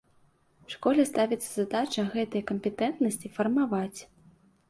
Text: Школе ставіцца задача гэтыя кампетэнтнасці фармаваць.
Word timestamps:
Школе 0.75 1.03
ставіцца 1.09 1.49
задача 1.49 2.05
гэтыя 2.15 2.47
кампетэнтнасці 2.51 3.31
фармаваць. 3.37 3.99